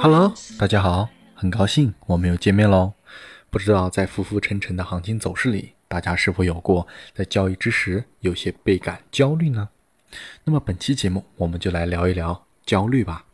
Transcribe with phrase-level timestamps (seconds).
[0.00, 2.94] hello 大家好很高兴我们又见面喽。
[3.48, 9.68] 不知道在浮浮沉沉的行情走势里大家是否有过在交易之时有些倍感焦虑呢？
[10.42, 13.26] 那么本期节目我们就来聊一聊焦虑吧。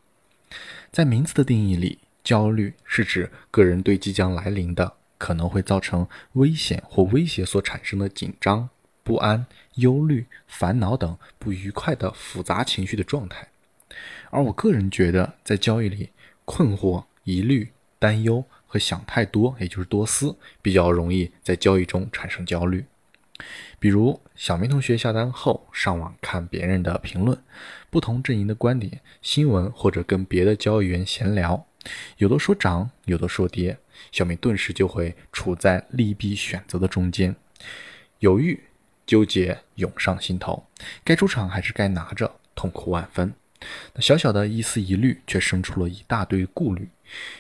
[0.91, 8.69] 在名词的定义里焦虑是指个人对即将来临的可能会造成危险或威胁所产生的紧张。
[9.03, 13.49] 不安、忧虑、烦恼等不愉快的复杂情绪的状态。
[14.31, 16.11] 而我个人觉得，在交易里，
[16.45, 22.85] 困惑、疑虑、担忧和想太多，也就是多思，比较容易在交易中产生焦虑。
[23.79, 27.37] 比如，小明同学下单后上网看别人的评论，
[27.91, 31.67] 不同阵营的观点、新闻，或者跟别的交易员闲聊，
[32.19, 33.77] 有的说涨，有的说跌，
[34.13, 37.35] 小明顿时就会处在利弊选择的中间，
[38.21, 38.63] 犹豫、
[39.13, 40.67] 纠结涌上心头，
[41.05, 43.35] 该出场还是该拿着，痛苦万分。
[43.93, 46.89] 那小小的一丝疑虑，却生出了一大堆顾虑。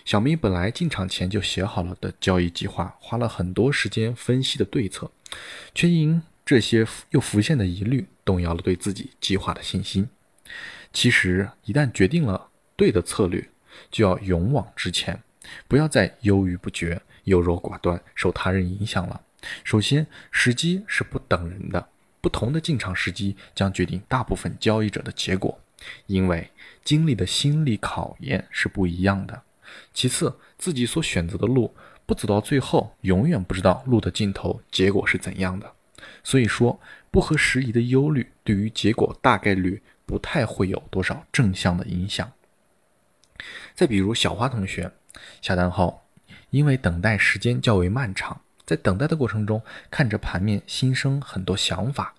[0.05, 5.11] 小明本来进场前就写好了的交易计划，花了很多时间分析的对策，
[5.75, 10.07] 却因这些又浮现的疑虑，动摇了对自己计划的信心。
[10.93, 13.49] 其实，一旦决定了对的策略，
[13.91, 15.19] 就要勇往直前，
[15.67, 19.23] 不要再犹豫不决、优柔寡断、受他人影响了。
[19.65, 21.89] 首先，时机是不等人的，
[22.21, 25.59] 不同的进场时机将决定大部分交易者的结果。
[26.07, 26.51] 因为
[26.85, 29.43] 经历的心理考验是不一样的。
[29.93, 31.75] 其次，自己所选择的路
[32.07, 35.73] 不走到最后，永远不知道路的尽头结果是怎样的。
[36.23, 42.31] 所以说，不合时宜的忧虑对于结果大概率不太会有多少正向的影响。
[43.75, 44.93] 再比如小花同学
[45.41, 46.03] 下单后，
[46.51, 52.15] 因为等待时间较为漫长，在等待的过程中，看着盘面心生很多想法，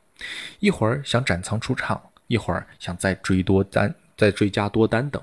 [0.59, 2.01] 一会儿想斩仓出场。
[2.27, 5.21] 一会儿想再追多单，再追加多单等。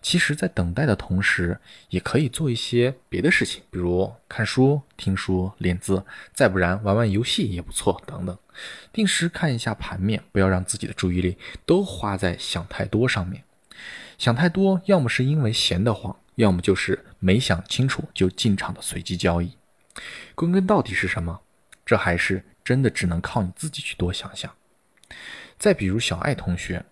[0.00, 1.56] 其实，在等待的同时，
[1.90, 6.02] 也可以做一些别的事情，比如看书、听书、练字，
[6.32, 8.02] 再不然玩玩游戏也不错。
[8.06, 8.36] 等等，
[8.92, 13.44] 定时看一下盘面，不要让自己的注意力都花在想太多上面。
[14.18, 19.52] 想太多，要么是因为闲得慌，要么就是没想清楚就进场的随机交易。
[20.34, 21.40] 归根到底是什么？
[21.84, 24.50] 这还是真的只能靠你自己去多想想。
[25.58, 26.84] 再比如小爱同学，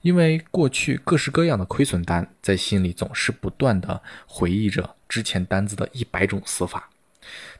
[0.00, 6.90] 因为过去各式各样的亏损单，在心里总是不断的回忆着之前单子的一百种死法。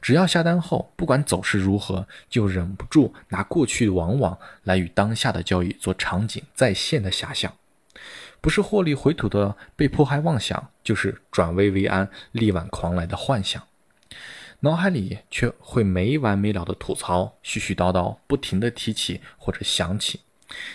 [0.01, 7.53] 只要下单后，不管走势如何，就忍不住拿过去往往来与当下的交易做场景再现的遐想，
[8.41, 13.61] 不是获利回吐的被迫害妄想，就是转危为安、力挽狂澜的幻想。
[14.61, 20.21] 脑海里却会没完没了的吐槽，絮絮叨叨，不停的提起或者想起。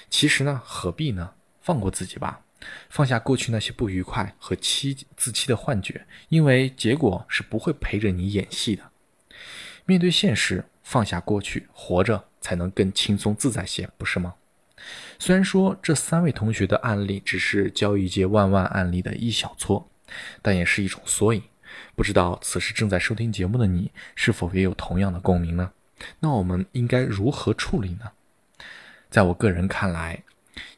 [0.09, 1.31] 其实呢，何必呢？
[1.61, 2.41] 放过自己吧，
[2.89, 8.83] 放下过去那些不愉快和欺自欺的幻觉，因为结果是不会陪着你演戏的。
[9.85, 14.35] 面对现实，放下过去，活着才能更轻松自在些，不是吗？
[15.19, 19.87] 虽然说这三位同学的案例只是交易界万万案例的一小撮，
[20.41, 21.43] 但也是一种缩影。
[21.95, 25.71] 不知道此时正在收听节目的你，是否也有同样的共鸣呢？
[26.19, 28.11] 那我们应该如何处理呢？
[29.09, 30.23] 在我个人看来，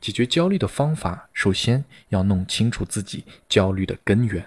[0.02, 4.46] 解决焦虑的方法，首先要弄清楚自己焦虑的根源。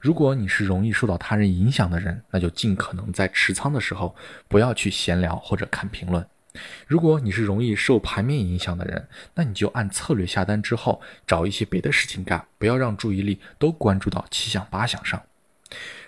[0.00, 4.14] 如果你是容易受到他人影响的人，那就尽可能在持仓的时候
[4.48, 6.24] 不要去闲聊或者看评论。
[6.86, 15.20] 如果你是容易受盘面影响的人，那你就按策略下单之后，找一些别的事情干，不要让注意力都关注到七想八想上。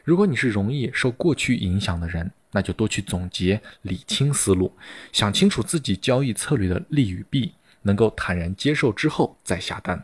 [0.05, 4.75] 如果你是容易受过去影响的人，那就多去总结、理清思路，
[5.13, 7.53] 想清楚自己交易策略的利与弊，
[7.83, 10.03] 能够坦然接受之后再下单，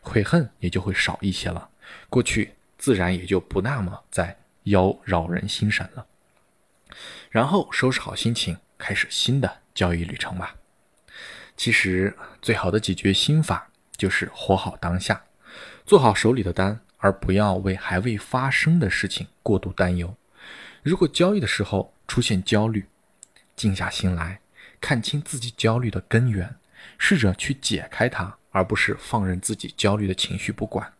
[0.00, 1.68] 悔恨也就会少一些了。
[2.10, 6.06] 过去自然也就不那么在妖扰人心神了。
[7.30, 10.56] 然后收拾好心情，开始新的交易旅程吧。
[11.56, 15.24] 其实最好的解决心法就是活好当下，
[15.86, 20.12] 做好手里的单，而不要为还未发生的事情过度担忧。
[20.82, 22.84] 如果交易的时候出现焦虑，
[23.54, 24.40] 静下心来
[24.80, 26.56] 看清自己焦虑的根源，
[26.98, 30.92] 试着去解开它，而不是放任自己焦虑的情绪不管。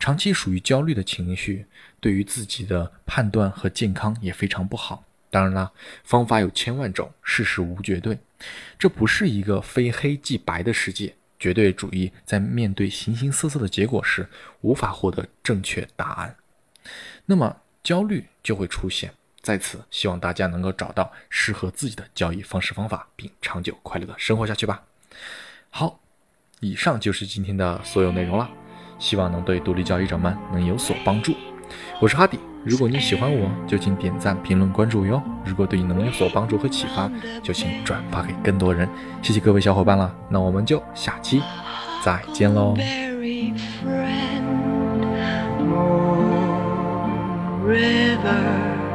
[0.00, 1.66] 长期属于焦虑的情绪，
[2.00, 5.04] 对于自己的判断和健康也非常不好。
[5.30, 5.70] 当然啦，
[6.02, 8.18] 方法有千万种，事实无绝对，
[8.76, 11.14] 这不是一个非黑即白的世界。
[11.38, 14.28] 绝对主义在面对形形色色的结果时，
[14.60, 16.36] 无法获得正确答案。
[17.26, 17.56] 那么。
[17.80, 24.82] 焦虑就会出现，在此希望大家能够找到适合自己的交易方式方法，并长久快乐的生活下去吧。
[25.70, 25.98] 好，
[26.60, 28.50] 以上就是今天的所有内容了。
[28.98, 31.34] 希望能对独立交易者们能有所帮助。
[32.00, 35.20] 我是哈迪，如果你喜欢我，就请点赞、评论、关注哟。
[35.44, 37.10] 如果对你能有所帮助和启发，
[37.42, 38.88] 就请转发给更多人。
[39.20, 41.42] 谢谢各位小伙伴了，那我们就下期
[42.04, 42.76] 再见喽。
[47.66, 48.87] River.